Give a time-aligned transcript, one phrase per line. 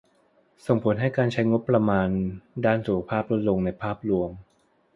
[0.65, 2.09] ส่งผลให้การใช้งบประมาณ
[2.65, 4.31] ด้านสุขภาพลดลงในภาพรวม